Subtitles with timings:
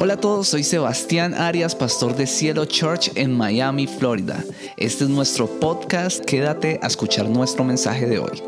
[0.00, 4.44] Hola a todos, soy Sebastián Arias, pastor de Cielo Church en Miami, Florida.
[4.76, 8.40] Este es nuestro podcast, quédate a escuchar nuestro mensaje de hoy.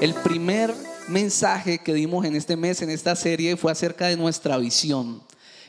[0.00, 0.74] El primer
[1.06, 5.22] mensaje que dimos en este mes, en esta serie, fue acerca de nuestra visión.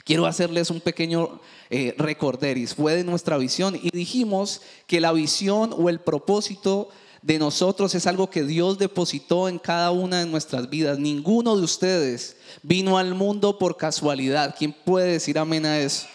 [0.04, 1.40] Quiero hacerles un pequeño
[1.70, 6.90] eh, recorderis, fue de nuestra visión y dijimos que la visión o el propósito
[7.28, 10.98] de nosotros es algo que Dios depositó en cada una de nuestras vidas.
[10.98, 14.56] Ninguno de ustedes vino al mundo por casualidad.
[14.58, 16.08] ¿Quién puede decir amén a eso?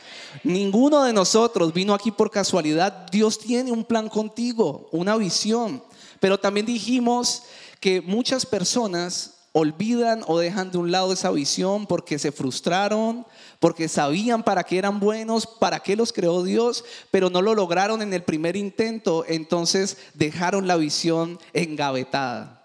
[0.43, 3.11] Ninguno de nosotros vino aquí por casualidad.
[3.13, 5.85] Dios tiene un plan contigo, una visión.
[6.19, 7.43] Pero también dijimos
[7.79, 13.27] que muchas personas olvidan o dejan de un lado esa visión porque se frustraron,
[13.61, 18.03] porque sabían para qué eran buenos, para qué los creó Dios, pero no lo lograron
[18.03, 22.63] en el primer intento, entonces dejaron la visión engavetada.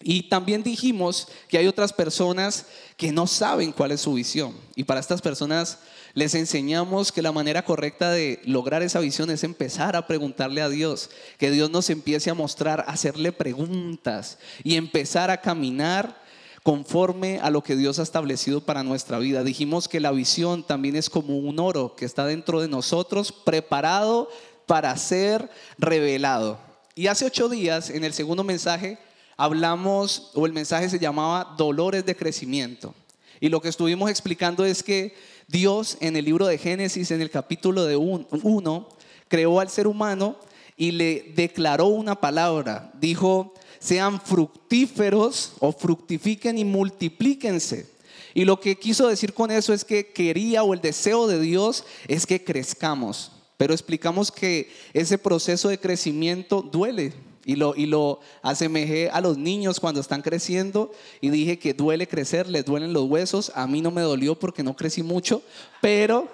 [0.00, 4.54] Y también dijimos que hay otras personas que no saben cuál es su visión.
[4.76, 5.78] Y para estas personas
[6.18, 10.68] les enseñamos que la manera correcta de lograr esa visión es empezar a preguntarle a
[10.68, 16.20] Dios, que Dios nos empiece a mostrar, hacerle preguntas y empezar a caminar
[16.64, 19.44] conforme a lo que Dios ha establecido para nuestra vida.
[19.44, 24.28] Dijimos que la visión también es como un oro que está dentro de nosotros, preparado
[24.66, 26.58] para ser revelado.
[26.96, 28.98] Y hace ocho días, en el segundo mensaje,
[29.36, 32.92] hablamos, o el mensaje se llamaba Dolores de Crecimiento.
[33.40, 35.14] Y lo que estuvimos explicando es que
[35.48, 38.88] Dios en el libro de Génesis, en el capítulo de 1,
[39.28, 40.36] creó al ser humano
[40.76, 42.92] y le declaró una palabra.
[43.00, 47.86] Dijo, sean fructíferos o fructifiquen y multiplíquense.
[48.34, 51.84] Y lo que quiso decir con eso es que quería o el deseo de Dios
[52.08, 53.32] es que crezcamos.
[53.56, 57.14] Pero explicamos que ese proceso de crecimiento duele.
[57.48, 62.06] Y lo, y lo asemejé a los niños cuando están creciendo y dije que duele
[62.06, 63.52] crecer, les duelen los huesos.
[63.54, 65.40] A mí no me dolió porque no crecí mucho,
[65.80, 66.28] pero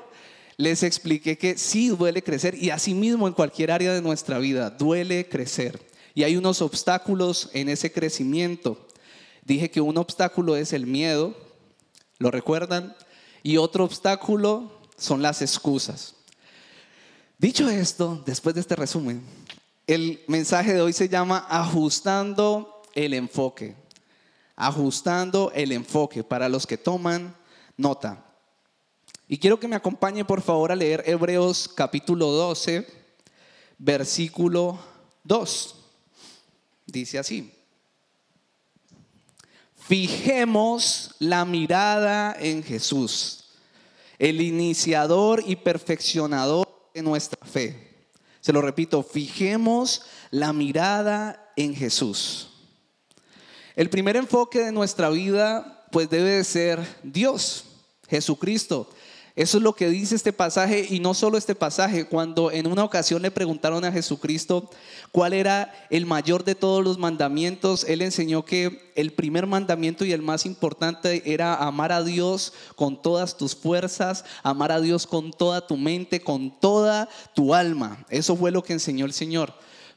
[0.56, 5.29] les expliqué que sí duele crecer y asimismo en cualquier área de nuestra vida duele
[5.29, 5.81] crecer.
[6.16, 8.84] Y hay unos obstáculos en ese crecimiento.
[9.44, 11.37] Dije que un obstáculo es el miedo,
[12.19, 12.97] ¿lo recuerdan?
[13.44, 16.17] Y otro obstáculo son las excusas.
[17.38, 19.22] Dicho esto, después de este resumen,
[19.87, 23.75] el mensaje de hoy se llama ajustando el enfoque.
[24.56, 27.37] Ajustando el enfoque para los que toman
[27.77, 28.25] nota.
[29.28, 32.87] Y quiero que me acompañe por favor a leer Hebreos capítulo 12,
[33.78, 34.78] versículo
[35.25, 35.75] 2.
[36.87, 37.53] Dice así.
[39.77, 43.50] Fijemos la mirada en Jesús,
[44.19, 47.84] el iniciador y perfeccionador de nuestra fe.
[48.44, 52.50] Se lo repito, fijemos la mirada en Jesús.
[53.75, 57.65] El primer enfoque de nuestra vida pues debe de ser Dios,
[58.06, 58.91] Jesucristo.
[59.34, 62.05] Eso es lo que dice este pasaje y no solo este pasaje.
[62.05, 64.69] Cuando en una ocasión le preguntaron a Jesucristo
[65.14, 70.10] cuál era el mayor de todos los mandamientos, él enseñó que el primer mandamiento y
[70.10, 75.30] el más importante era amar a Dios con todas tus fuerzas, amar a Dios con
[75.30, 78.04] toda tu mente, con toda tu alma.
[78.10, 79.54] Eso fue lo que enseñó el Señor.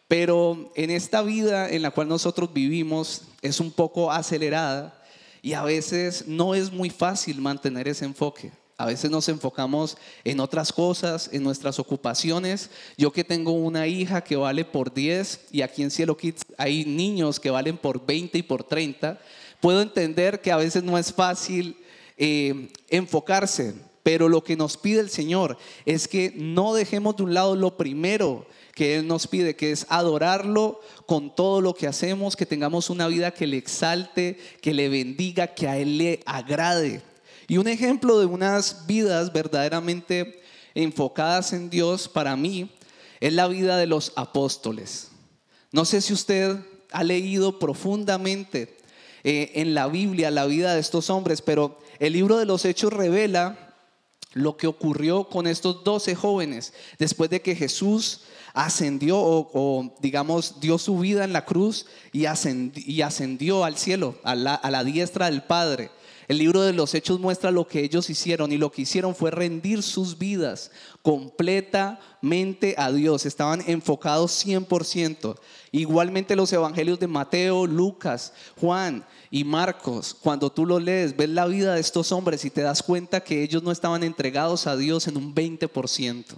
[0.07, 5.01] Pero en esta vida en la cual nosotros vivimos es un poco acelerada
[5.41, 8.51] y a veces no es muy fácil mantener ese enfoque.
[8.79, 12.69] A veces nos enfocamos en otras cosas, en nuestras ocupaciones.
[12.95, 16.85] Yo que tengo una hija que vale por 10 y aquí en Cielo Kids hay
[16.85, 19.19] niños que valen por 20 y por 30,
[19.59, 21.75] puedo entender que a veces no es fácil
[22.17, 23.73] eh, enfocarse,
[24.03, 25.57] pero lo que nos pide el Señor
[25.87, 28.45] es que no dejemos de un lado lo primero
[28.75, 33.07] que Él nos pide, que es adorarlo con todo lo que hacemos, que tengamos una
[33.07, 37.01] vida que le exalte, que le bendiga, que a Él le agrade.
[37.47, 40.41] Y un ejemplo de unas vidas verdaderamente
[40.75, 42.69] enfocadas en Dios para mí
[43.21, 45.09] es la vida de los apóstoles.
[45.71, 46.57] No sé si usted
[46.91, 48.77] ha leído profundamente
[49.23, 52.91] eh, en la Biblia la vida de estos hombres, pero el libro de los Hechos
[52.91, 53.73] revela
[54.33, 58.21] lo que ocurrió con estos doce jóvenes después de que Jesús
[58.53, 64.83] ascendió o, digamos dio su vida en la cruz y ascendió, al cielo, a la
[64.83, 65.91] diestra del Padre.
[66.27, 69.31] El libro de los Hechos muestra lo que ellos hicieron y lo que hicieron fue
[69.31, 70.71] rendir sus vidas
[71.01, 73.25] completamente a Dios.
[73.25, 75.37] Estaban enfocados 100%.
[75.71, 81.45] Igualmente los evangelios de Mateo, Lucas, Juan y Marcos, cuando tú lo lees, ves la
[81.45, 85.07] vida de estos hombres y te das cuenta que ellos no estaban entregados a Dios
[85.07, 86.35] en un 20%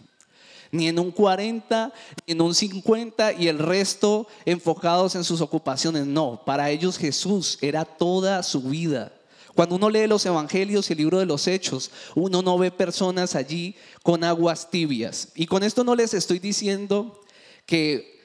[0.71, 1.91] ni en un 40,
[2.27, 6.05] ni en un 50 y el resto enfocados en sus ocupaciones.
[6.05, 9.11] No, para ellos Jesús era toda su vida.
[9.59, 13.35] Cuando uno lee los evangelios y el libro de los hechos, uno no ve personas
[13.35, 15.33] allí con aguas tibias.
[15.35, 17.21] Y con esto no les estoy diciendo
[17.65, 18.21] que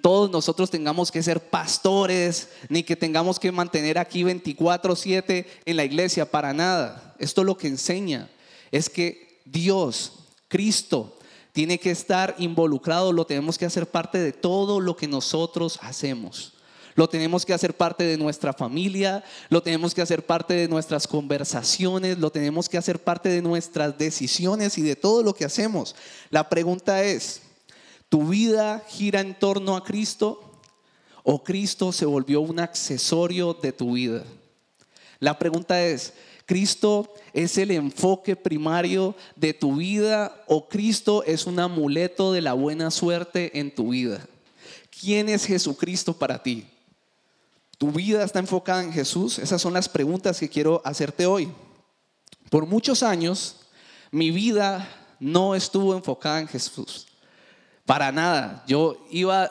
[0.00, 5.84] todos nosotros tengamos que ser pastores, ni que tengamos que mantener aquí 24/7 en la
[5.84, 7.14] iglesia, para nada.
[7.20, 8.28] Esto lo que enseña
[8.72, 10.14] es que Dios,
[10.48, 11.16] Cristo,
[11.52, 16.54] tiene que estar involucrado, lo tenemos que hacer parte de todo lo que nosotros hacemos.
[16.94, 21.06] Lo tenemos que hacer parte de nuestra familia, lo tenemos que hacer parte de nuestras
[21.06, 25.94] conversaciones, lo tenemos que hacer parte de nuestras decisiones y de todo lo que hacemos.
[26.30, 27.42] La pregunta es,
[28.08, 30.60] ¿tu vida gira en torno a Cristo
[31.22, 34.24] o Cristo se volvió un accesorio de tu vida?
[35.18, 36.12] La pregunta es,
[36.44, 42.52] ¿Cristo es el enfoque primario de tu vida o Cristo es un amuleto de la
[42.52, 44.26] buena suerte en tu vida?
[45.00, 46.66] ¿Quién es Jesucristo para ti?
[47.82, 49.40] ¿Tu vida está enfocada en Jesús?
[49.40, 51.52] Esas son las preguntas que quiero hacerte hoy.
[52.48, 53.56] Por muchos años,
[54.12, 54.88] mi vida
[55.18, 57.08] no estuvo enfocada en Jesús.
[57.84, 58.62] Para nada.
[58.68, 59.50] Yo iba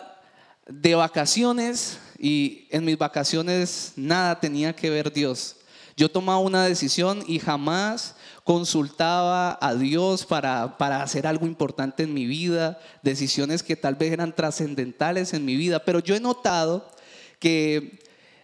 [0.65, 5.57] de vacaciones y en mis vacaciones nada tenía que ver Dios.
[5.97, 12.13] Yo tomaba una decisión y jamás consultaba a Dios para, para hacer algo importante en
[12.13, 16.89] mi vida, decisiones que tal vez eran trascendentales en mi vida, pero yo he notado
[17.37, 17.99] que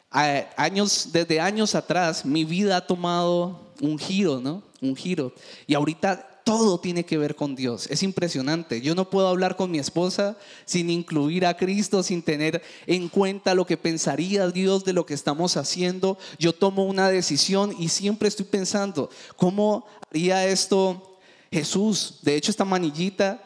[0.09, 4.63] años, desde años atrás mi vida ha tomado un giro, ¿no?
[4.81, 5.33] Un giro.
[5.65, 7.87] Y ahorita todo tiene que ver con Dios.
[7.89, 8.79] Es impresionante.
[8.79, 13.53] Yo no puedo hablar con mi esposa sin incluir a Cristo, sin tener en cuenta
[13.53, 16.17] lo que pensaría Dios de lo que estamos haciendo.
[16.39, 21.19] Yo tomo una decisión y siempre estoy pensando, ¿cómo haría esto
[21.51, 22.19] Jesús?
[22.21, 23.43] De hecho, esta manillita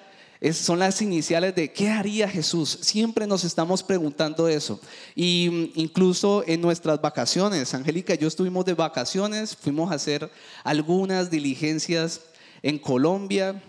[0.54, 2.80] son las iniciales de qué haría Jesús.
[2.82, 4.80] Siempre nos estamos preguntando eso.
[5.16, 10.32] Y mm, incluso en nuestras vacaciones, Angélica y yo estuvimos de vacaciones, fuimos a hacer
[10.64, 12.22] algunas diligencias
[12.64, 13.62] en Colombia.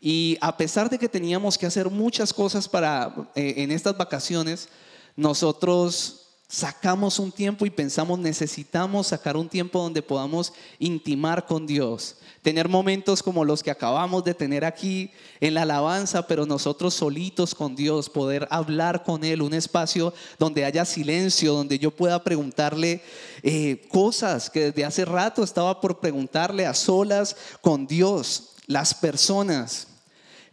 [0.00, 4.70] Y a pesar de que teníamos que hacer muchas cosas para, eh, en estas vacaciones,
[5.14, 12.16] nosotros sacamos un tiempo y pensamos, necesitamos sacar un tiempo donde podamos intimar con Dios,
[12.40, 15.10] tener momentos como los que acabamos de tener aquí
[15.40, 20.64] en la alabanza, pero nosotros solitos con Dios, poder hablar con Él, un espacio donde
[20.64, 23.02] haya silencio, donde yo pueda preguntarle
[23.42, 29.86] eh, cosas que desde hace rato estaba por preguntarle a solas con Dios, las personas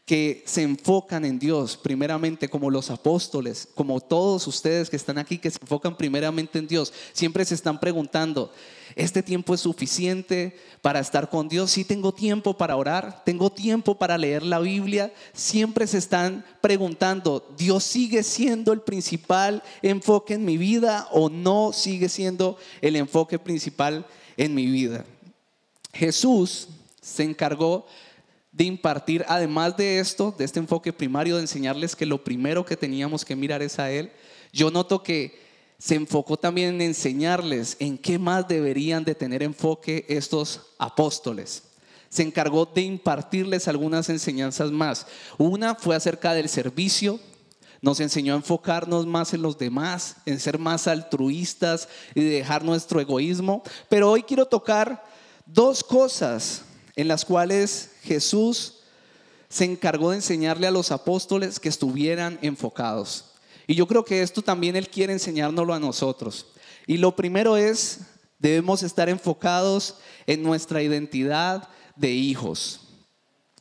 [0.06, 5.40] que se enfocan en Dios, primeramente como los apóstoles, como todos ustedes que están aquí,
[5.40, 8.54] que se enfocan primeramente en Dios, siempre se están preguntando,
[8.96, 11.72] ¿este tiempo es suficiente para estar con Dios?
[11.72, 13.24] ¿Sí tengo tiempo para orar?
[13.26, 15.12] ¿Tengo tiempo para leer la Biblia?
[15.34, 21.74] Siempre se están preguntando, ¿Dios sigue siendo el principal enfoque en mi vida o no
[21.74, 24.06] sigue siendo el enfoque principal
[24.38, 25.04] en mi vida?
[25.94, 26.68] Jesús
[27.02, 27.88] se encargó
[28.56, 32.78] de impartir, además de esto, de este enfoque primario, de enseñarles que lo primero que
[32.78, 34.14] teníamos que mirar es a Él,
[34.54, 35.44] yo noto que
[35.78, 41.64] se enfocó también en enseñarles en qué más deberían de tener enfoque estos apóstoles.
[42.08, 45.06] Se encargó de impartirles algunas enseñanzas más.
[45.38, 47.20] Una fue acerca del servicio,
[47.82, 53.02] nos enseñó a enfocarnos más en los demás, en ser más altruistas y dejar nuestro
[53.02, 53.64] egoísmo.
[53.90, 55.04] Pero hoy quiero tocar
[55.46, 56.64] dos cosas
[56.96, 58.80] en las cuales Jesús
[59.50, 63.26] se encargó de enseñarle a los apóstoles que estuvieran enfocados.
[63.68, 66.48] Y yo creo que esto también Él quiere enseñárnoslo a nosotros.
[66.88, 68.02] Y lo primero es,
[68.38, 69.96] debemos estar enfocados
[70.28, 72.82] en nuestra identidad de hijos.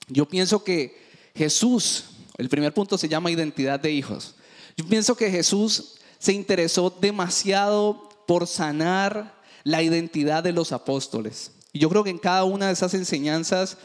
[0.08, 1.02] Yo pienso que
[1.34, 2.04] Jesús,
[2.36, 4.34] el primer punto se llama identidad de hijos.
[4.76, 11.52] Yo pienso que Jesús se interesó demasiado por sanar la identidad de los apóstoles.
[11.74, 13.76] Y yo creo que en cada una de esas enseñanzas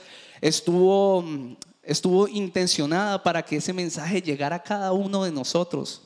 [0.41, 1.25] estuvo,
[1.81, 6.03] estuvo intencionada para que ese mensaje llegara a cada uno de nosotros.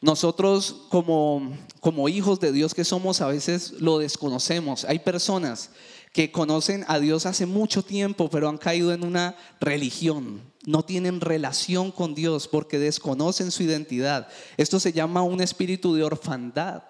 [0.00, 4.84] Nosotros como, como hijos de Dios que somos a veces lo desconocemos.
[4.86, 5.70] Hay personas
[6.12, 10.42] que conocen a Dios hace mucho tiempo, pero han caído en una religión.
[10.66, 14.26] No tienen relación con Dios porque desconocen su identidad.
[14.56, 16.82] Esto se llama un espíritu de orfandad.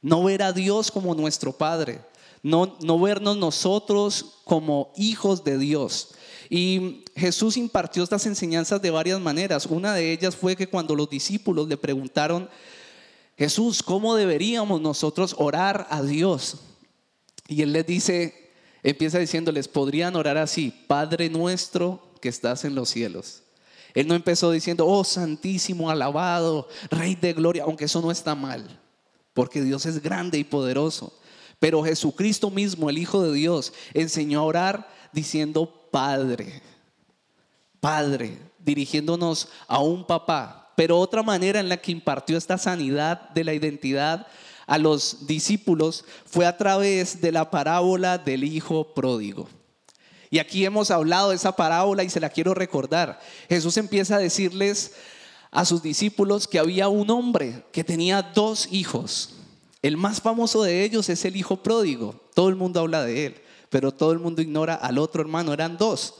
[0.00, 2.00] No ver a Dios como nuestro Padre
[2.42, 6.14] no, no vernos nosotros como hijos de Dios.
[6.50, 9.66] Y Jesús impartió estas enseñanzas de varias maneras.
[9.66, 12.48] Una de ellas fue que cuando los discípulos le preguntaron,
[13.36, 16.56] Jesús, ¿cómo deberíamos nosotros orar a Dios?
[17.46, 18.50] Y él les dice,
[18.82, 23.42] empieza diciéndoles, podrían orar así, Padre nuestro que estás en los cielos.
[23.94, 28.80] Él no empezó diciendo, oh santísimo, alabado, Rey de gloria, aunque eso no está mal,
[29.34, 31.17] porque Dios es grande y poderoso.
[31.58, 36.62] Pero Jesucristo mismo, el Hijo de Dios, enseñó a orar diciendo Padre,
[37.80, 40.72] Padre, dirigiéndonos a un papá.
[40.76, 44.26] Pero otra manera en la que impartió esta sanidad de la identidad
[44.66, 49.48] a los discípulos fue a través de la parábola del Hijo pródigo.
[50.30, 53.18] Y aquí hemos hablado de esa parábola y se la quiero recordar.
[53.48, 54.92] Jesús empieza a decirles
[55.50, 59.37] a sus discípulos que había un hombre que tenía dos hijos.
[59.82, 62.20] El más famoso de ellos es el hijo pródigo.
[62.34, 63.34] Todo el mundo habla de él,
[63.70, 65.52] pero todo el mundo ignora al otro hermano.
[65.52, 66.16] Eran dos.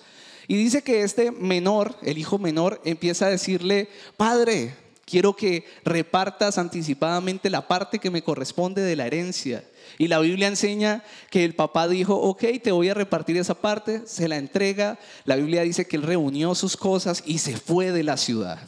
[0.47, 4.75] Y dice que este menor, el hijo menor, empieza a decirle, Padre,
[5.05, 9.65] quiero que repartas anticipadamente la parte que me corresponde de la herencia.
[9.99, 14.03] Y la Biblia enseña que el papá dijo, ok, te voy a repartir esa parte,
[14.07, 14.99] se la entrega.
[15.25, 18.59] La Biblia dice que él reunió sus cosas y se fue de la ciudad.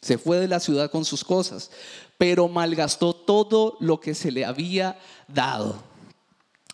[0.00, 1.70] Se fue de la ciudad con sus cosas,
[2.22, 5.82] pero malgastó todo lo que se le había dado.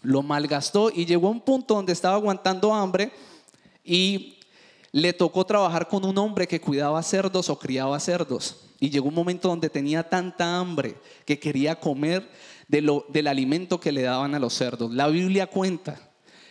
[0.03, 3.11] Lo malgastó y llegó a un punto donde estaba aguantando hambre
[3.83, 4.41] y
[4.93, 8.59] le tocó trabajar con un hombre que cuidaba cerdos o criaba cerdos.
[8.79, 12.31] Y llegó un momento donde tenía tanta hambre que quería comer
[12.69, 14.93] del alimento que le daban a los cerdos.
[14.93, 15.99] La Biblia cuenta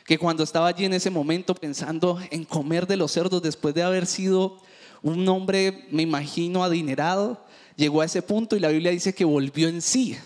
[0.05, 3.83] que cuando estaba allí en ese momento pensando en comer de los cerdos después de
[3.83, 4.57] haber sido
[5.03, 7.45] un hombre, me imagino, adinerado,
[7.77, 10.17] llegó a ese punto y la Biblia dice que volvió en sí,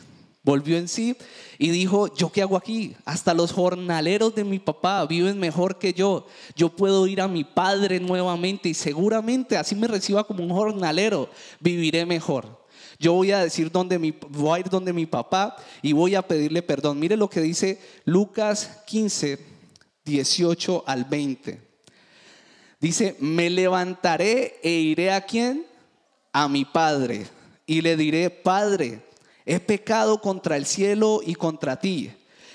[0.41, 1.15] volvió en sí
[1.60, 2.96] y dijo, ¿yo qué hago aquí?
[3.05, 6.25] Hasta los jornaleros de mi papá viven mejor que yo.
[6.55, 11.29] Yo puedo ir a mi padre nuevamente y seguramente así me reciba como un jornalero,
[11.60, 12.60] viviré mejor.
[12.98, 16.22] Yo voy a decir dónde mi, voy a ir donde mi papá y voy a
[16.22, 17.00] pedirle perdón.
[17.00, 19.39] Mire lo que dice Lucas 15,
[20.05, 21.62] 18 al 20.
[22.79, 25.65] Dice, me levantaré e iré a quién?
[26.34, 27.27] A mi padre.
[27.65, 29.01] Y le diré, Padre,
[29.45, 32.11] he pecado contra el cielo y contra ti.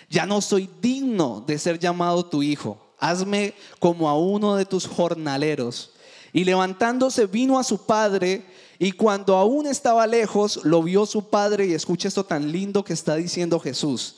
[0.08, 2.78] Ya no soy digno de ser llamado tu hijo.
[2.98, 5.92] Hazme como a uno de tus jornaleros.
[6.32, 8.44] Y levantándose vino a su padre
[8.78, 12.92] y cuando aún estaba lejos, lo vio su padre, y escucha esto tan lindo que
[12.92, 14.16] está diciendo Jesús.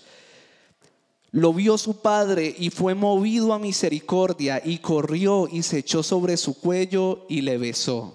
[1.30, 6.36] Lo vio su padre y fue movido a misericordia y corrió y se echó sobre
[6.36, 8.14] su cuello y le besó.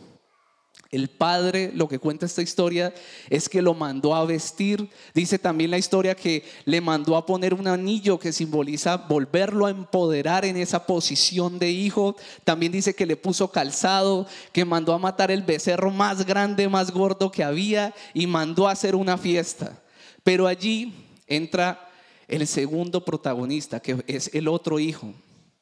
[0.93, 2.93] El padre, lo que cuenta esta historia,
[3.27, 4.87] es que lo mandó a vestir.
[5.15, 9.71] Dice también la historia que le mandó a poner un anillo que simboliza volverlo a
[9.71, 12.15] empoderar en esa posición de hijo.
[12.43, 16.91] También dice que le puso calzado, que mandó a matar el becerro más grande, más
[16.91, 19.81] gordo que había y mandó a hacer una fiesta.
[20.23, 20.93] Pero allí
[21.25, 21.89] entra
[22.27, 25.11] el segundo protagonista, que es el otro hijo.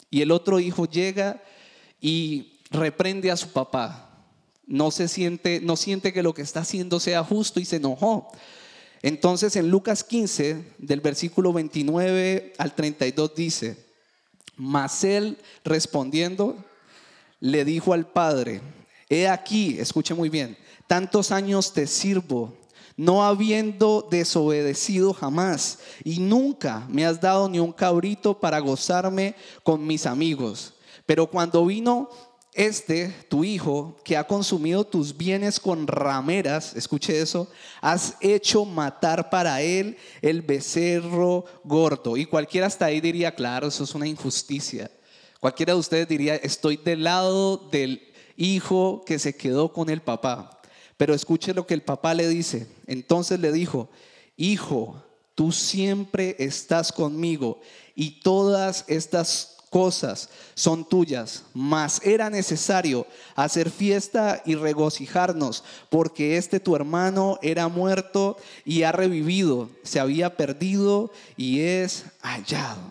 [0.10, 1.42] Y el otro hijo llega
[2.02, 4.11] y reprende a su papá
[4.66, 8.32] no se siente, no siente que lo que está haciendo sea justo y se enojó.
[9.02, 13.86] Entonces en Lucas 15, del versículo 29 al 32 dice,
[14.56, 16.56] mas él respondiendo
[17.40, 18.62] le dijo al padre,
[19.10, 22.56] he aquí, escuche muy bien, tantos años te sirvo,
[22.96, 29.88] no habiendo desobedecido jamás, y nunca me has dado ni un cabrito para gozarme con
[29.88, 30.76] mis amigos.
[31.08, 32.10] Pero cuando vino
[32.54, 39.30] este, tu hijo, que ha consumido tus bienes con rameras, escuche eso, has hecho matar
[39.30, 42.18] para él el becerro gordo.
[42.18, 44.92] Y cualquiera hasta ahí diría, claro, eso es una injusticia.
[45.40, 50.62] Cualquiera de ustedes diría, estoy del lado del hijo que se quedó con el papá.
[50.98, 52.68] Pero escuche lo que el papá le dice.
[52.86, 53.90] Entonces le dijo,
[54.36, 55.04] hijo,
[55.36, 57.60] tú siempre estás conmigo
[57.96, 66.60] y todas estas cosas son tuyas, mas era necesario hacer fiesta y regocijarnos, porque este
[66.60, 72.82] tu hermano era muerto y ha revivido, se había perdido y es hallado.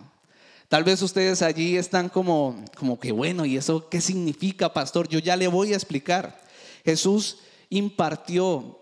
[0.69, 5.07] Tal vez ustedes allí están como, como que bueno, ¿y eso qué significa, pastor?
[5.07, 6.41] Yo ya le voy a explicar.
[6.83, 8.80] Jesús impartió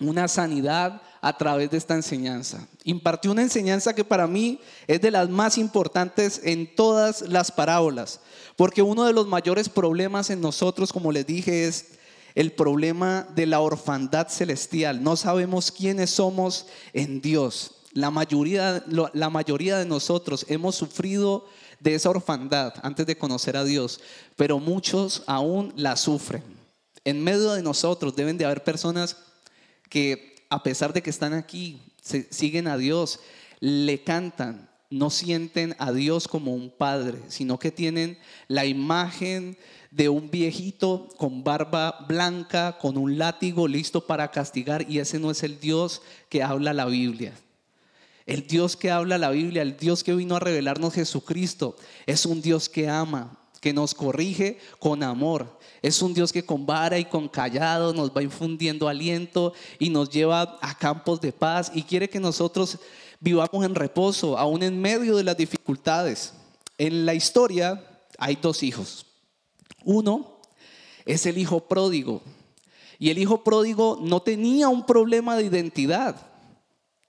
[0.00, 2.66] una sanidad a través de esta enseñanza.
[2.84, 8.20] Impartió una enseñanza que para mí es de las más importantes en todas las parábolas,
[8.56, 11.86] porque uno de los mayores problemas en nosotros, como les dije, es
[12.34, 15.02] el problema de la orfandad celestial.
[15.02, 17.70] No sabemos quiénes somos en Dios.
[17.92, 21.46] La mayoría, la mayoría de nosotros hemos sufrido
[21.78, 24.00] de esa orfandad antes de conocer a Dios,
[24.36, 26.42] pero muchos aún la sufren.
[27.04, 29.16] En medio de nosotros deben de haber personas
[29.94, 33.20] que a pesar de que están aquí, siguen a Dios,
[33.60, 39.56] le cantan, no sienten a Dios como un padre, sino que tienen la imagen
[39.92, 45.30] de un viejito con barba blanca, con un látigo listo para castigar, y ese no
[45.30, 47.32] es el Dios que habla la Biblia.
[48.26, 52.42] El Dios que habla la Biblia, el Dios que vino a revelarnos Jesucristo, es un
[52.42, 55.58] Dios que ama, que nos corrige con amor.
[55.80, 60.10] Es un Dios que con vara y con callado nos va infundiendo aliento y nos
[60.10, 62.76] lleva a campos de paz y quiere que nosotros
[63.20, 66.34] vivamos en reposo, aún en medio de las dificultades.
[66.76, 67.82] En la historia
[68.18, 69.06] hay dos hijos.
[69.82, 70.40] Uno
[71.06, 72.20] es el hijo pródigo.
[72.98, 76.16] Y el hijo pródigo no tenía un problema de identidad.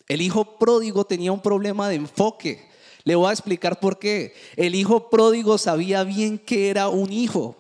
[0.08, 2.66] El hijo pródigo tenía un problema de enfoque.
[3.06, 4.34] Le voy a explicar por qué.
[4.58, 7.56] El hijo pródigo sabía bien que era un hijo,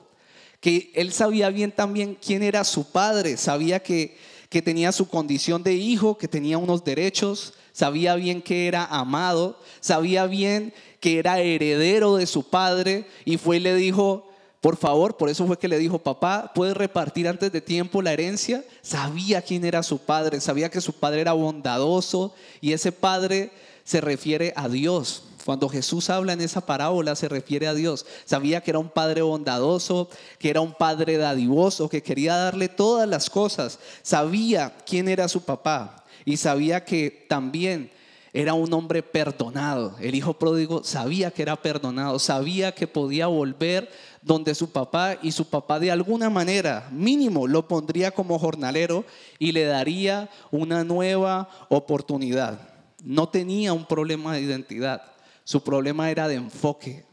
[0.59, 4.17] que él sabía bien también quién era su padre, sabía que,
[4.49, 9.59] que tenía su condición de hijo, que tenía unos derechos, sabía bien que era amado,
[9.81, 14.27] sabía bien que era heredero de su padre y fue y le dijo,
[14.61, 18.13] por favor, por eso fue que le dijo, papá, ¿puedes repartir antes de tiempo la
[18.13, 18.63] herencia?
[18.81, 23.51] Sabía quién era su padre, sabía que su padre era bondadoso y ese padre
[23.83, 25.21] se refiere a Dios.
[25.45, 28.07] Cuando Jesús habla en esa parábola se refiere a Dios.
[28.25, 30.09] Sabía que era un padre bondadoso,
[30.39, 33.77] que era un padre dadivoso, que quería darle todas las cosas.
[34.01, 37.91] Sabía quién era su papá y sabía que también
[38.33, 39.95] era un hombre perdonado.
[40.01, 43.91] El hijo pródigo sabía que era perdonado, sabía que podía volver
[44.23, 49.05] donde su papá y su papá de alguna manera, mínimo, lo pondría como jornalero
[49.37, 52.59] y le daría una nueva oportunidad.
[53.03, 55.14] No tenía un problema de identidad,
[55.45, 57.05] su problema era de enfoque.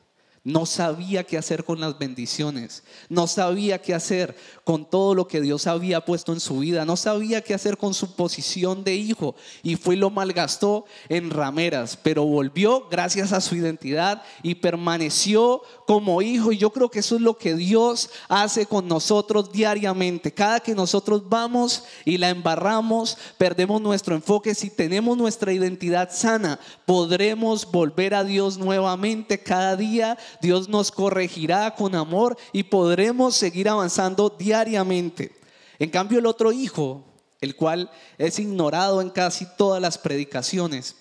[0.45, 2.83] No sabía qué hacer con las bendiciones.
[3.09, 4.35] No sabía qué hacer
[4.65, 6.85] con todo lo que Dios había puesto en su vida.
[6.85, 9.37] No sabía qué hacer con su posición de hijo.
[9.63, 11.97] Y fue y lo malgastó en rameras.
[11.97, 16.51] Pero volvió gracias a su identidad y permaneció como hijo.
[16.51, 20.35] Y yo creo que eso es lo que Dios hace con nosotros diariamente.
[20.35, 24.57] Cada que nosotros vamos y la embarramos, perdemos nuestro enfoque.
[24.57, 31.75] Si tenemos nuestra identidad sana, podremos volver a Dios nuevamente cada día Dios nos corregirá
[31.75, 35.33] con amor y podremos seguir avanzando diariamente.
[35.78, 37.04] En cambio, el otro hijo,
[37.41, 40.97] el cual es ignorado en casi todas las predicaciones,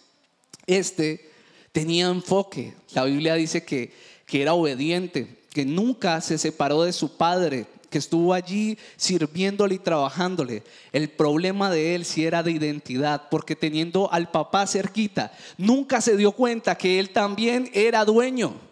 [0.67, 1.29] este
[1.71, 2.73] tenía enfoque.
[2.93, 3.93] La Biblia dice que,
[4.25, 9.79] que era obediente, que nunca se separó de su padre, que estuvo allí sirviéndole y
[9.79, 10.63] trabajándole.
[10.93, 16.15] El problema de él sí era de identidad, porque teniendo al papá cerquita, nunca se
[16.15, 18.70] dio cuenta que él también era dueño.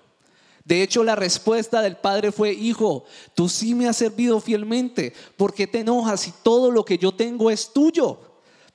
[0.69, 3.03] De hecho, la respuesta del padre fue, hijo,
[3.33, 7.11] tú sí me has servido fielmente, ¿por qué te enojas si todo lo que yo
[7.11, 8.19] tengo es tuyo?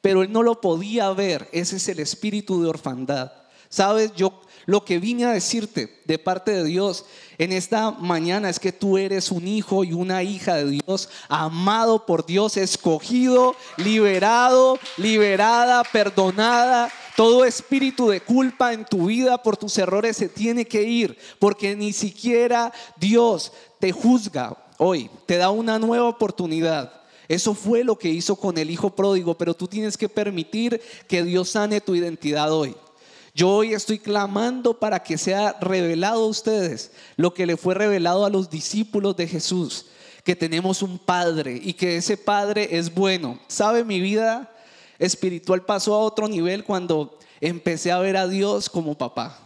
[0.00, 3.30] Pero él no lo podía ver, ese es el espíritu de orfandad.
[3.68, 7.04] Sabes, yo lo que vine a decirte de parte de Dios
[7.38, 12.06] en esta mañana es que tú eres un hijo y una hija de Dios, amado
[12.06, 19.78] por Dios, escogido, liberado, liberada, perdonada todo espíritu de culpa en tu vida por tus
[19.78, 25.78] errores se tiene que ir, porque ni siquiera Dios te juzga hoy, te da una
[25.78, 26.92] nueva oportunidad.
[27.28, 31.22] Eso fue lo que hizo con el hijo pródigo, pero tú tienes que permitir que
[31.22, 32.76] Dios sane tu identidad hoy.
[33.34, 38.24] Yo hoy estoy clamando para que sea revelado a ustedes lo que le fue revelado
[38.24, 39.86] a los discípulos de Jesús,
[40.22, 43.40] que tenemos un Padre y que ese Padre es bueno.
[43.48, 44.53] ¿Sabe mi vida?
[44.98, 49.38] Espiritual pasó a otro nivel cuando empecé a ver a Dios como papá.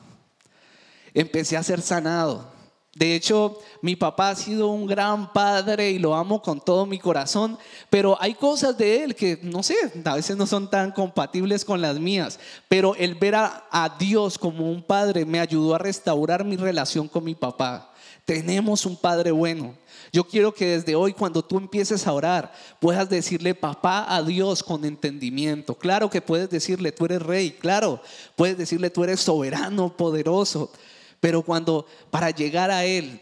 [1.15, 2.59] Empecé a ser sanado.
[2.99, 6.99] De hecho, mi papá ha sido un gran padre y lo amo con todo mi
[6.99, 7.57] corazón,
[7.91, 11.81] pero hay cosas de él que, no sé, a veces no son tan compatibles con
[11.81, 16.57] las mías, pero el ver a, Dios como un padre me ayudó a restaurar mi
[16.57, 17.93] relación con mi papá.
[18.25, 19.75] Tenemos un padre bueno.
[20.13, 24.63] Yo quiero que desde hoy, cuando tú empieces a orar, puedas decirle papá a Dios
[24.63, 25.75] con entendimiento.
[25.75, 28.01] Claro que puedes decirle, tú eres rey, claro,
[28.37, 30.73] puedes decirle, tú eres soberano, poderoso.
[31.21, 33.21] Pero cuando para llegar a Él,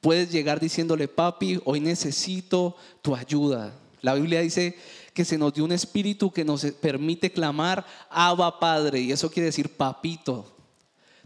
[0.00, 3.74] puedes llegar diciéndole, papi, hoy necesito tu ayuda.
[4.00, 4.76] La Biblia dice
[5.14, 9.46] que se nos dio un espíritu que nos permite clamar, Abba Padre, y eso quiere
[9.46, 10.46] decir papito.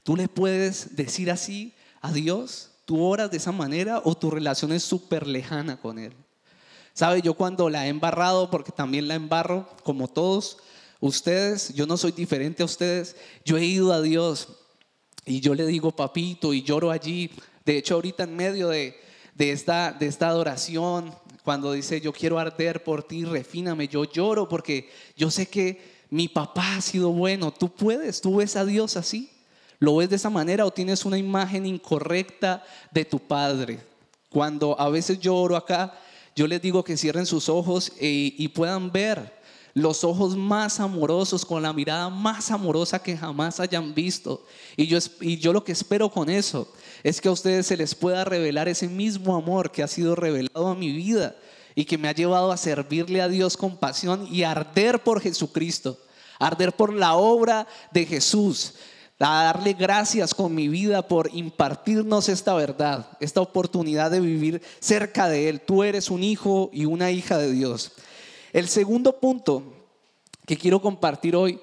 [0.03, 2.71] ¿Tú le puedes decir así a Dios?
[2.87, 6.15] ¿Tú oras de esa manera o tu relación es súper lejana con Él?
[6.95, 7.21] ¿Sabe?
[7.21, 10.59] Yo cuando la he embarrado, porque también la embarro, como todos
[11.01, 14.49] ustedes, yo no soy diferente a ustedes, yo he ido a Dios
[15.25, 17.31] y yo le digo papito y lloro allí.
[17.65, 18.97] De hecho, ahorita en medio de,
[19.37, 24.89] esta, de esta adoración, cuando dice yo quiero arder por ti, refíname, yo lloro porque
[25.17, 27.53] yo sé que mi papá ha sido bueno.
[27.53, 29.36] Tú puedes, tú ves a Dios así.
[29.79, 33.81] ¿Lo ves de esa manera o tienes una imagen incorrecta de tu padre?
[34.31, 35.99] Cuando a veces yo oro acá,
[36.35, 39.37] yo les digo que cierren sus ojos y, y puedan ver
[39.77, 44.43] los ojos más amorosos, con la mirada más amorosa que jamás hayan visto.
[44.75, 46.67] Y yo, y yo lo que espero con eso
[47.03, 50.69] es que a ustedes se les pueda revelar ese mismo amor que ha sido revelado
[50.69, 51.37] a mi vida
[51.75, 55.99] y que me ha llevado a servirle a Dios con pasión y arder por Jesucristo,
[56.39, 58.73] arder por la obra de Jesús,
[59.19, 65.29] a darle gracias con mi vida por impartirnos esta verdad, esta oportunidad de vivir cerca
[65.29, 65.61] de Él.
[65.61, 67.93] Tú eres un hijo y una hija de Dios.
[68.53, 69.63] El segundo punto
[70.47, 71.59] que quiero compartir hoy,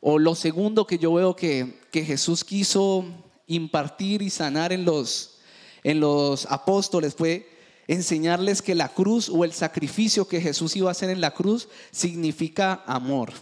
[0.00, 3.04] o lo segundo que yo veo que, que Jesús quiso
[3.46, 5.38] impartir y sanar en los,
[5.82, 7.48] en los apóstoles fue
[7.88, 11.68] enseñarles que la cruz o el sacrificio que Jesús iba a hacer en la cruz
[11.90, 13.32] significa amor.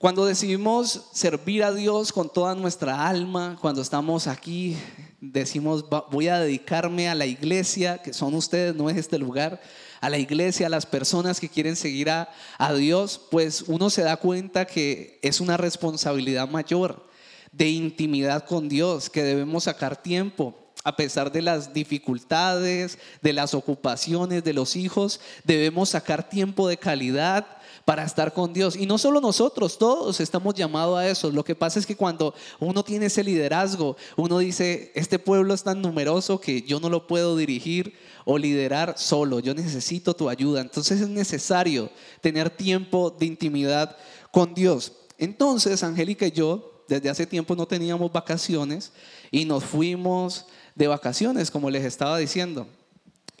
[0.00, 4.74] Cuando decidimos servir a Dios con toda nuestra alma, cuando estamos aquí,
[5.20, 9.60] decimos, voy a dedicarme a la iglesia, que son ustedes, no es este lugar,
[10.00, 12.30] a la iglesia, a las personas que quieren seguir a,
[12.74, 17.06] Dios, pues uno se da cuenta que es una responsabilidad mayor
[17.52, 23.52] de intimidad con Dios, que debemos sacar tiempo a pesar de las dificultades, de las
[23.52, 27.59] ocupaciones de los hijos, debemos sacar tiempo de calidad
[27.90, 28.76] para estar con Dios.
[28.76, 31.28] Y no solo nosotros, todos estamos llamados a eso.
[31.32, 35.64] Lo que pasa es que cuando uno tiene ese liderazgo, uno dice, este pueblo es
[35.64, 40.60] tan numeroso que yo no lo puedo dirigir o liderar solo, yo necesito tu ayuda.
[40.60, 43.96] Entonces es necesario tener tiempo de intimidad
[44.30, 44.92] con Dios.
[45.18, 48.92] Entonces, Angélica y yo, desde hace tiempo no teníamos vacaciones
[49.32, 52.68] y nos fuimos de vacaciones, como les estaba diciendo.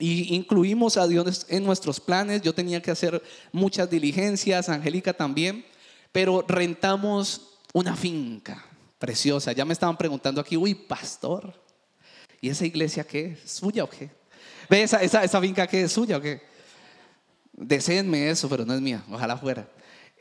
[0.00, 2.40] Y incluimos a Dios en nuestros planes.
[2.40, 5.64] Yo tenía que hacer muchas diligencias, Angélica también,
[6.10, 8.64] pero rentamos una finca
[8.98, 9.52] preciosa.
[9.52, 11.54] Ya me estaban preguntando aquí, uy, pastor,
[12.40, 13.38] ¿y esa iglesia qué?
[13.44, 14.10] ¿Es suya o qué?
[14.70, 16.40] ¿Ve esa, esa, esa finca qué es suya o qué?
[17.52, 19.68] Deseenme eso, pero no es mía, ojalá fuera.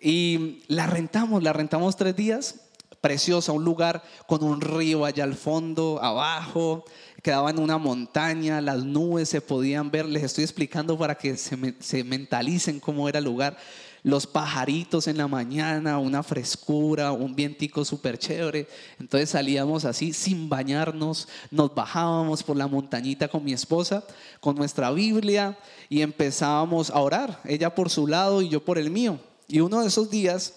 [0.01, 2.55] Y la rentamos, la rentamos tres días
[3.01, 6.85] preciosa, un lugar con un río allá al fondo, abajo,
[7.29, 12.03] quedaba en una montaña, las nubes se podían ver, les estoy explicando para que se,
[12.03, 13.55] mentalicen cómo era el lugar,
[14.01, 18.67] los pajaritos en la mañana, una frescura, un vientico súper chévere,
[18.99, 24.03] entonces salíamos así sin bañarnos, nos bajábamos por la montañita con mi esposa,
[24.39, 25.55] con nuestra Biblia
[25.87, 29.19] y empezábamos a orar, ella por su lado y yo por el mío.
[29.47, 30.55] Y uno de esos días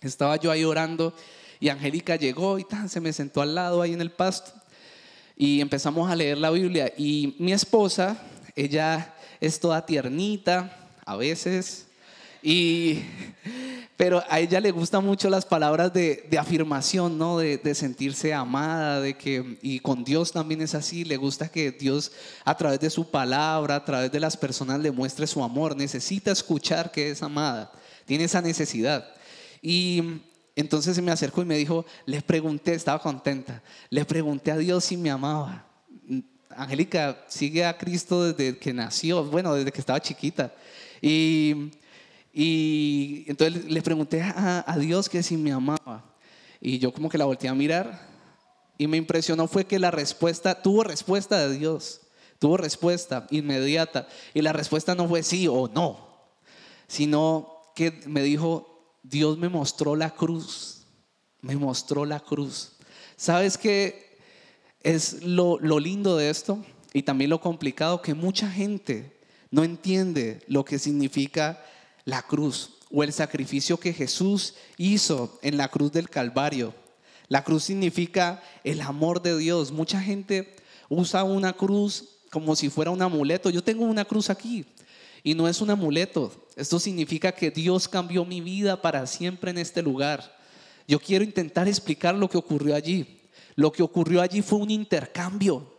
[0.00, 1.14] estaba yo ahí orando
[1.60, 4.61] y Angélica llegó y se me sentó al lado ahí en el pasto.
[5.44, 6.92] Y empezamos a leer la Biblia.
[6.96, 8.16] Y mi esposa,
[8.54, 11.88] ella es toda tiernita a veces.
[12.44, 13.00] Y,
[13.96, 17.38] pero a ella le gustan mucho las palabras de, afirmación, ¿no?
[17.38, 21.72] De, de, sentirse amada, de que, y con Dios también es así, le gusta que
[21.72, 22.12] Dios
[22.44, 26.30] a través de su palabra, a través de las personas le muestre su amor, necesita
[26.30, 27.72] escuchar que es amada,
[28.06, 29.12] tiene esa necesidad.
[29.60, 30.20] Y
[30.54, 34.84] entonces se me acercó y me dijo, les pregunté, estaba contenta, le pregunté a Dios
[34.84, 35.66] si me amaba.
[36.50, 40.52] Angélica sigue a Cristo desde que nació, bueno, desde que estaba chiquita.
[41.00, 41.70] Y,
[42.32, 46.04] y entonces le pregunté a, a, Dios que si me amaba.
[46.60, 48.08] Y yo como que la volteé a mirar
[48.78, 52.02] y me impresionó fue que la respuesta, tuvo respuesta de Dios,
[52.38, 54.06] tuvo respuesta inmediata.
[54.34, 56.26] Y la respuesta no fue sí o no,
[56.86, 58.71] sino que me dijo,
[59.02, 60.82] Dios me mostró la cruz,
[61.40, 62.72] me mostró la cruz.
[63.16, 64.16] ¿Sabes qué
[64.80, 66.64] es lo, lindo de esto?
[66.92, 71.64] Y también lo complicado, que mucha gente no entiende lo que significa
[72.04, 76.74] la cruz o el sacrificio que Jesús hizo en la cruz del Calvario.
[77.28, 79.72] La cruz significa el amor de Dios.
[79.72, 80.56] Mucha gente
[80.88, 83.50] usa una cruz como si fuera un amuleto.
[83.50, 84.66] Yo tengo una cruz aquí
[85.22, 86.32] y no es un amuleto.
[86.56, 90.36] Esto significa que Dios cambió mi vida para siempre en este lugar.
[90.86, 93.20] Yo quiero intentar explicar lo que ocurrió allí.
[93.54, 95.72] Lo que ocurrió allí fue un intercambio.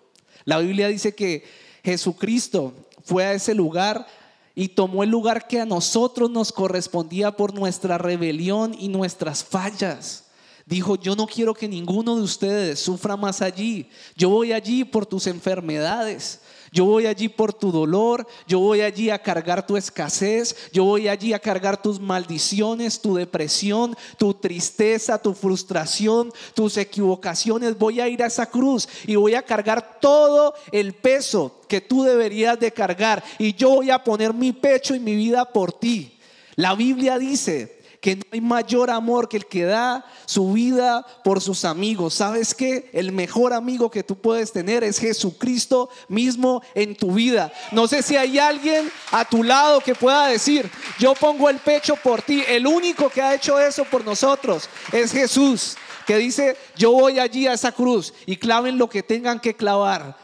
[0.46, 1.44] La Biblia dice que
[1.84, 4.08] Jesucristo fue a ese lugar
[4.56, 10.26] y tomó el lugar que a nosotros nos correspondía por nuestra rebelión y nuestras fallas.
[10.66, 13.90] Dijo, yo no quiero que ninguno de ustedes sufra más allí.
[14.16, 16.42] Yo voy allí por tus enfermedades.
[16.74, 21.08] Yo voy allí por tu dolor, yo voy allí a cargar tu escasez, yo voy
[21.08, 27.78] allí a cargar tus maldiciones, tu depresión, tu tristeza, tu frustración, tus equivocaciones.
[27.78, 32.02] Voy a ir a esa cruz y voy a cargar todo el peso que tú
[32.02, 36.18] deberías de cargar y yo voy a poner mi pecho y mi vida por ti.
[36.56, 37.73] La Biblia dice
[38.04, 42.16] que no hay mayor amor que el que da su vida por sus amigos.
[42.16, 42.90] ¿Sabes qué?
[42.92, 47.54] El mejor amigo que tú puedes tener es Jesucristo mismo en tu vida.
[47.72, 51.96] No sé si hay alguien a tu lado que pueda decir, yo pongo el pecho
[51.96, 52.44] por ti.
[52.46, 57.48] El único que ha hecho eso por nosotros es Jesús, que dice, yo voy allí
[57.48, 60.18] a esa cruz y claven lo que tengan que clavar.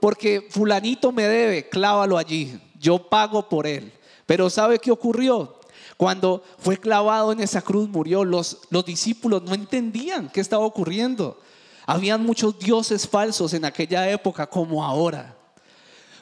[0.00, 2.56] porque fulanito me debe, clávalo allí.
[2.78, 3.92] Yo pago por él.
[4.26, 5.59] Pero ¿sabe qué ocurrió?
[6.00, 11.38] Cuando fue clavado en esa cruz, murió, los, los discípulos no entendían qué estaba ocurriendo.
[11.84, 15.36] Habían muchos dioses falsos en aquella época como ahora.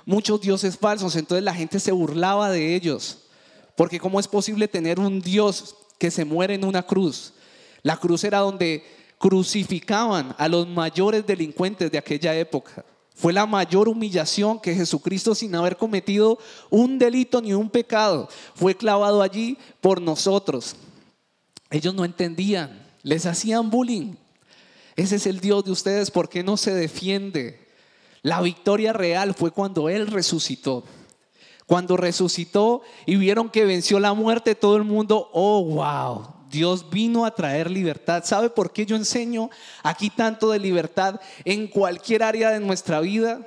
[0.05, 3.19] Muchos dioses falsos, entonces la gente se burlaba de ellos.
[3.77, 7.35] Porque ¿cómo es posible tener un Dios que se muere en una cruz?
[7.83, 8.85] La cruz era donde
[9.17, 12.85] crucificaban a los mayores delincuentes de aquella época.
[13.19, 16.39] Fue la mayor humillación que Jesucristo, sin haber cometido
[16.71, 20.77] un delito ni un pecado, fue clavado allí por nosotros.
[21.69, 24.15] Ellos no entendían, les hacían bullying.
[24.95, 27.67] Ese es el Dios de ustedes, ¿por qué no se defiende?
[28.23, 30.85] La victoria real fue cuando Él resucitó.
[31.67, 37.25] Cuando resucitó y vieron que venció la muerte, todo el mundo, oh, wow, Dios vino
[37.25, 38.25] a traer libertad.
[38.25, 39.51] ¿Sabe por qué yo enseño
[39.83, 43.41] aquí tanto de libertad en cualquier área de nuestra vida?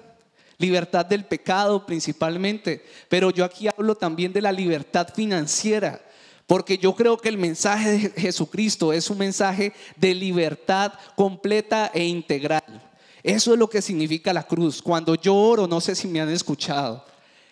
[0.58, 6.02] Libertad del pecado principalmente, pero yo aquí hablo también de la libertad financiera.
[6.46, 12.04] Porque yo creo que el mensaje de Jesucristo es un mensaje de libertad completa e
[12.04, 12.92] integral.
[13.24, 14.82] Eso es lo que significa la cruz.
[14.82, 17.06] Cuando yo oro, no sé si me han escuchado,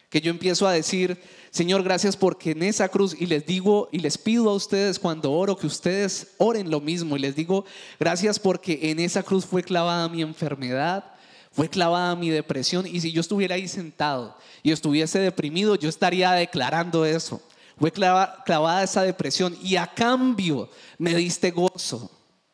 [0.10, 4.00] que yo empiezo a decir, Señor, gracias porque en esa cruz, y les digo y
[4.00, 7.66] les pido a ustedes cuando oro que ustedes oren lo mismo, y les digo,
[8.00, 11.06] gracias porque en esa cruz fue clavada mi enfermedad,
[11.52, 16.32] fue clavada mi depresión, y si yo estuviera ahí sentado y estuviese deprimido, yo estaría
[16.32, 17.42] declarando eso.
[17.78, 22.12] Fue clavada esa depresión y a cambio me diste gozo.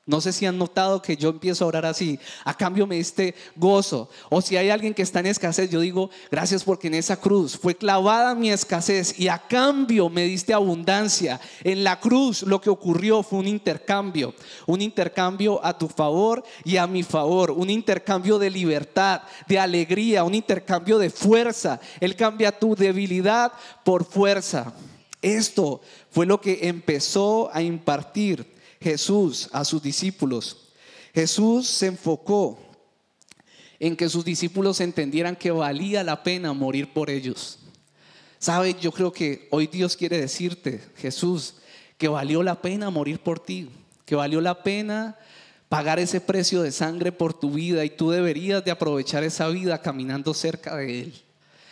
[0.08, 2.20] No sé si han notado que yo empiezo a orar así.
[2.44, 4.08] A cambio me diste gozo.
[4.30, 7.58] O si hay alguien que está en escasez, yo digo, gracias porque en esa cruz
[7.58, 11.42] fue clavada mi escasez y a cambio me diste abundancia.
[11.64, 14.36] En la cruz lo que ocurrió fue un intercambio.
[14.68, 17.50] Un intercambio a tu favor y a mi favor.
[17.50, 21.80] Un intercambio de libertad, de alegría, un intercambio de fuerza.
[22.00, 23.52] Él cambia tu debilidad
[23.84, 24.72] por fuerza.
[25.24, 28.55] Esto fue lo que empezó a impartir
[28.86, 30.58] Jesús a sus discípulos.
[31.12, 32.60] Jesús se enfocó
[33.80, 37.58] en que sus discípulos entendieran que valía la pena morir por ellos.
[38.38, 38.76] ¿Sabe?
[38.80, 41.56] Yo creo que hoy Dios quiere decirte, Jesús,
[41.98, 43.70] que valió la pena morir por ti,
[44.06, 45.18] que valió la pena
[45.68, 49.82] pagar ese precio de sangre por tu vida y tú deberías de aprovechar esa vida
[49.82, 51.25] caminando cerca de Él.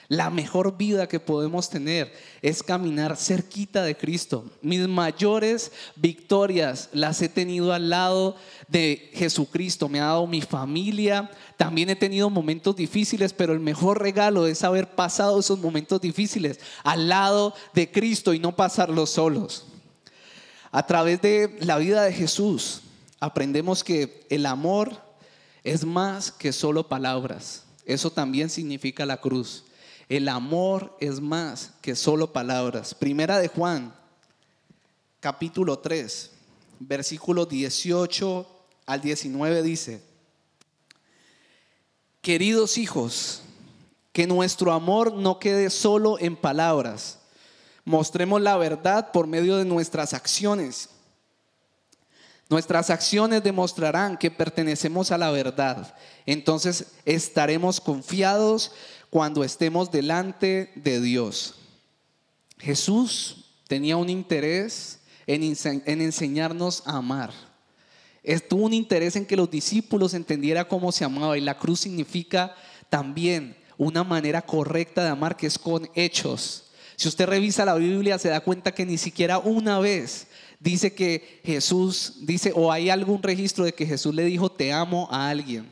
[0.10, 4.46] La mejor vida que podemos tener es caminar cerquita de Cristo.
[4.62, 8.36] Mis mayores victorias las he tenido al lado
[8.68, 9.88] de Jesucristo.
[9.88, 11.32] Me ha dado mi familia.
[11.58, 16.60] También he tenido momentos difíciles, pero el mejor regalo es haber pasado esos momentos difíciles
[16.84, 19.66] al lado de Cristo y no pasarlos solos.
[20.72, 22.82] A través de la vida de Jesús
[23.20, 24.98] aprendemos que el amor
[25.64, 27.64] es más que solo palabras.
[27.86, 29.64] Eso también significa la cruz.
[30.14, 32.94] El amor es más que solo palabras.
[32.94, 33.96] Primera de Juan,
[35.20, 36.30] capítulo 3,
[36.82, 38.48] versículo 18
[38.86, 40.04] al 19 dice,
[42.22, 43.42] queridos hijos,
[44.12, 47.18] que nuestro amor no quede solo en palabras.
[47.84, 50.90] Mostremos la verdad por medio de nuestras acciones.
[52.50, 55.96] Nuestras acciones demostrarán que pertenecemos a la verdad.
[56.28, 58.74] Entonces estaremos confiados
[59.14, 61.54] cuando estemos delante de Dios.
[62.58, 65.44] Jesús tenía un interés en,
[65.86, 67.32] enseñarnos a amar.
[68.50, 72.56] Tuvo un interés en que los discípulos entendieran cómo se amaba y la cruz significa
[72.90, 76.72] también una manera correcta de amar que es con hechos.
[76.96, 80.26] Si usted revisa la Biblia se da cuenta que ni siquiera una vez
[80.60, 85.08] dice que Jesús dice o hay algún registro de que Jesús le dijo te amo
[85.12, 85.70] a alguien.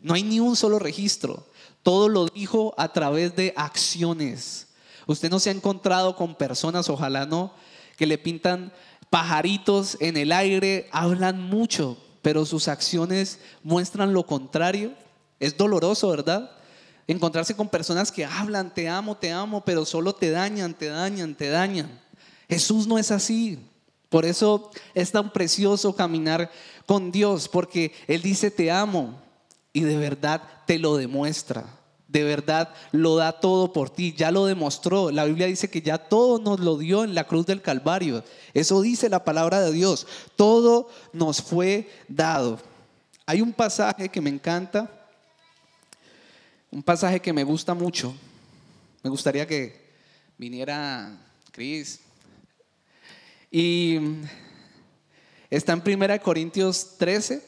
[0.00, 1.47] No hay ni un solo registro.
[1.82, 4.68] Todo lo dijo a través de acciones.
[5.06, 7.52] Usted no se ha encontrado con personas, ojalá no,
[7.96, 8.72] que le pintan
[9.10, 14.92] pajaritos en el aire, hablan mucho, pero sus acciones muestran lo contrario.
[15.40, 16.50] Es doloroso, ¿verdad?
[17.06, 21.34] Encontrarse con personas que hablan, te amo, te amo, pero solo te dañan, te dañan,
[21.34, 22.00] te dañan.
[22.48, 23.58] Jesús no es así.
[24.08, 26.50] Por eso es tan precioso caminar
[26.86, 29.20] con Dios, porque Él dice, te amo,
[29.72, 31.64] y de verdad te lo demuestra.
[32.08, 35.10] de verdad lo da todo por ti, ya lo demostró.
[35.10, 38.24] La Biblia dice que ya todo nos lo dio en la cruz del Calvario.
[38.54, 40.06] Eso dice la palabra de Dios.
[40.34, 42.58] Todo nos fue dado.
[43.26, 44.90] Hay un pasaje que me encanta,
[46.70, 48.14] un pasaje que me gusta mucho.
[49.02, 49.88] Me gustaría que
[50.38, 51.14] viniera
[51.52, 52.00] Cris.
[53.50, 53.98] Y
[55.50, 57.42] está en 1 Corintios 13,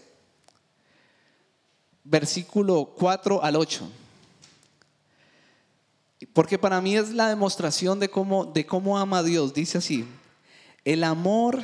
[2.11, 3.88] versículo 4 al 8.
[6.33, 9.55] Porque para mí es la demostración de cómo, de cómo ama a Dios.
[9.55, 10.07] Dice así,
[10.85, 11.62] el amor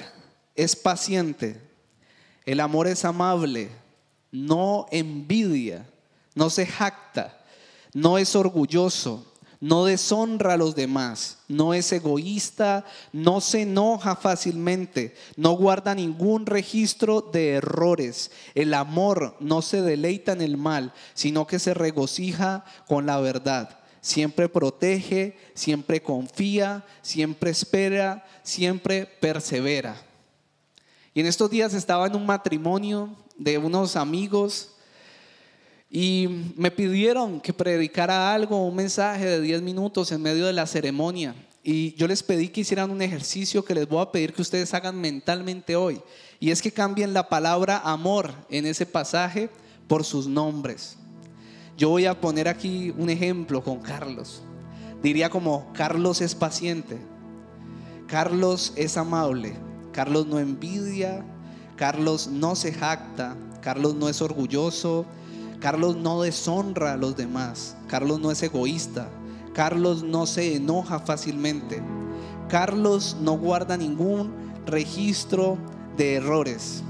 [0.54, 1.60] es paciente,
[2.44, 3.70] el amor es amable,
[4.30, 5.86] no envidia,
[6.34, 7.38] no se jacta,
[7.92, 9.26] no es orgulloso,
[9.60, 16.46] no deshonra a los demás, no es egoísta, no se enoja fácilmente, no guarda ningún
[16.46, 18.30] registro de errores.
[18.54, 23.80] El amor no se deleita en el mal, sino que se regocija con la verdad
[24.06, 30.00] siempre protege, siempre confía, siempre espera, siempre persevera.
[31.12, 34.75] Y en estos días estaba en un matrimonio de unos amigos
[35.90, 40.66] y me pidieron que predicara algo, un mensaje de 10 minutos en medio de la
[40.66, 41.34] ceremonia.
[41.62, 44.72] Y yo les pedí que hicieran un ejercicio que les voy a pedir que ustedes
[44.74, 46.00] hagan mentalmente hoy.
[46.38, 49.48] Y es que cambien la palabra amor en ese pasaje
[49.88, 50.96] por sus nombres.
[51.76, 54.42] Yo voy a poner aquí un ejemplo con Carlos.
[55.02, 56.98] Diría como, Carlos es paciente,
[58.06, 59.54] Carlos es amable,
[59.92, 61.24] Carlos no envidia,
[61.76, 65.04] Carlos no se jacta, Carlos no es orgulloso,
[65.60, 69.08] Carlos no deshonra a los demás, Carlos no es egoísta,
[69.54, 71.82] Carlos no se enoja fácilmente,
[72.48, 74.32] Carlos no guarda ningún
[74.66, 75.58] registro
[75.96, 76.82] de errores.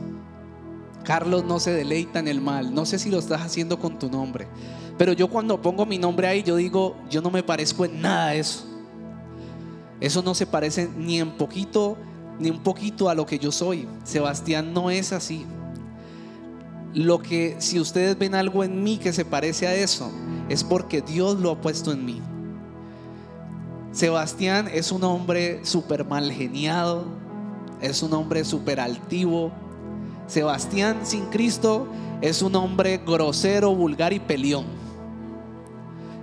[1.04, 2.74] Carlos no se deleita en el mal.
[2.74, 4.48] No sé si lo estás haciendo con tu nombre.
[4.98, 8.28] Pero yo cuando pongo mi nombre ahí, yo digo, yo no me parezco en nada
[8.28, 8.64] a eso.
[10.00, 11.96] Eso no se parece ni en poquito,
[12.40, 13.86] ni un poquito a lo que yo soy.
[14.02, 15.46] Sebastián no es así.
[16.96, 20.10] Lo que, si ustedes ven algo en mí que se parece a eso,
[20.48, 22.22] es porque Dios lo ha puesto en mí.
[23.92, 27.04] Sebastián es un hombre súper mal geniado,
[27.82, 29.52] es un hombre súper altivo,
[30.26, 31.86] Sebastián sin Cristo
[32.22, 34.64] es un hombre grosero, vulgar y peleón.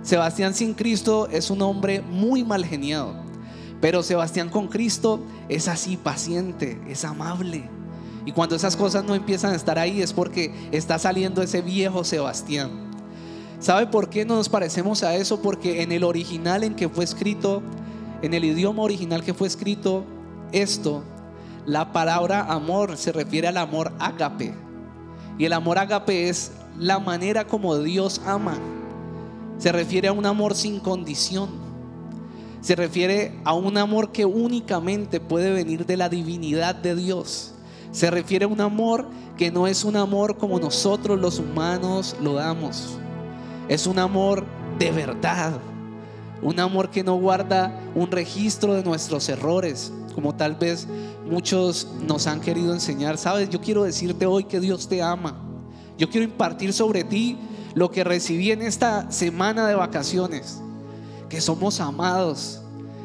[0.02, 3.14] Sebastián sin Cristo es un hombre muy mal geniado.
[3.80, 7.70] Pero Sebastián con Cristo es así, paciente, es amable.
[8.26, 12.04] Y cuando esas cosas no empiezan a estar ahí es porque está saliendo ese viejo
[12.04, 12.70] Sebastián.
[13.60, 15.40] ¿Sabe por qué no nos parecemos a eso?
[15.40, 17.62] Porque en el original en que fue escrito,
[18.22, 20.04] en el idioma original que fue escrito,
[20.52, 21.02] esto
[21.66, 24.52] la palabra amor se refiere al amor ágape.
[25.38, 28.58] Y el amor ágape es la manera como Dios ama.
[29.58, 31.48] Se refiere a un amor sin condición.
[32.60, 37.53] Se refiere a un amor que únicamente puede venir de la divinidad de Dios.
[37.94, 42.34] Se refiere a un amor que no es un amor como nosotros los humanos lo
[42.34, 42.98] damos.
[43.68, 44.44] Es un amor
[44.80, 45.60] de verdad.
[46.42, 50.88] Un amor que no guarda un registro de nuestros errores, como tal vez
[51.30, 53.16] muchos nos han querido enseñar.
[53.16, 55.36] Sabes, yo quiero decirte hoy que Dios te ama.
[55.96, 57.38] Yo quiero impartir sobre ti
[57.76, 60.60] lo que recibí en esta semana de vacaciones.
[61.28, 62.60] Que somos amados,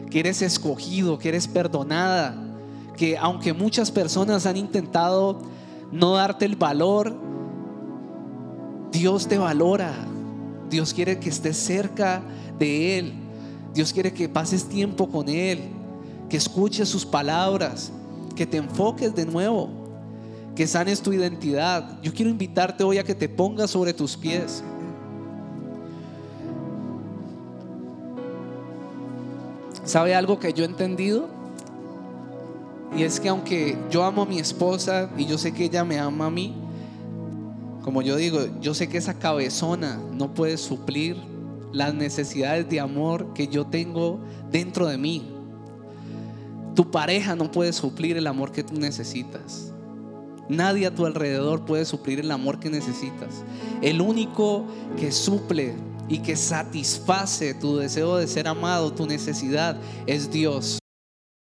[0.09, 2.48] que eres escogido, que eres perdonada.
[2.99, 5.39] Que aunque muchas personas han intentado
[5.89, 7.15] no darte el valor,
[8.91, 9.93] Dios te valora.
[10.69, 12.21] Dios quiere que estés cerca
[12.59, 13.13] de Él.
[13.73, 15.61] Dios quiere que pases tiempo con Él,
[16.27, 17.89] que escuches sus palabras,
[18.35, 19.69] que te enfoques de nuevo,
[20.53, 22.01] que sanes tu identidad.
[22.01, 24.61] Yo quiero invitarte hoy a que te pongas sobre tus pies.
[29.85, 31.38] ¿Sabe algo que yo he entendido?
[32.95, 35.99] Y es que aunque yo amo a mi esposa y yo sé que ella me
[35.99, 36.55] ama a mí,
[37.83, 41.17] como yo digo, yo sé que esa cabezona no puede suplir
[41.71, 44.19] las necesidades de amor que yo tengo
[44.51, 45.27] dentro de mí.
[46.75, 49.71] Tu pareja no puede suplir el amor que tú necesitas.
[50.49, 53.43] Nadie a tu alrededor puede suplir el amor que necesitas.
[53.81, 54.65] El único
[54.97, 55.75] que suple
[56.07, 60.79] y que satisface tu deseo de ser amado, tu necesidad, es Dios.